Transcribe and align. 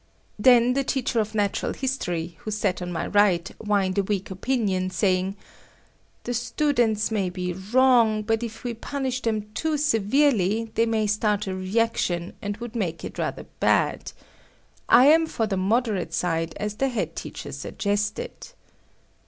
Then 0.39 0.73
the 0.73 0.83
teacher 0.83 1.19
of 1.19 1.35
natural 1.35 1.73
history 1.73 2.35
who 2.39 2.49
sat 2.49 2.81
on 2.81 2.91
my 2.91 3.05
right 3.05 3.47
whined 3.59 3.99
a 3.99 4.03
weak 4.03 4.31
opinion, 4.31 4.89
saying 4.89 5.35
"The 6.23 6.33
students 6.33 7.11
may 7.11 7.29
be 7.29 7.53
wrong, 7.53 8.23
but 8.23 8.41
if 8.41 8.63
we 8.63 8.73
punish 8.73 9.21
them 9.21 9.51
too 9.53 9.77
severely, 9.77 10.71
they 10.73 10.87
may 10.87 11.05
start 11.05 11.45
a 11.45 11.53
reaction 11.53 12.33
and 12.41 12.57
would 12.57 12.75
make 12.75 13.05
it 13.05 13.19
rather 13.19 13.45
bad. 13.59 14.11
I 14.89 15.05
am 15.05 15.27
for 15.27 15.45
the 15.45 15.55
moderate 15.55 16.15
side, 16.15 16.55
as 16.59 16.77
the 16.77 16.89
head 16.89 17.15
teacher 17.15 17.51
suggested." 17.51 18.53